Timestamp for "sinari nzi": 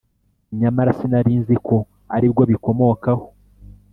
0.97-1.55